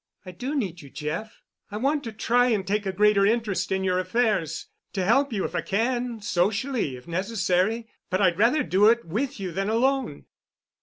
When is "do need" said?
0.31-0.81